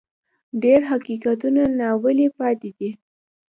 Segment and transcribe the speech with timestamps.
[0.63, 2.89] ډېر حقیقتونه ناویلي پاتې دي.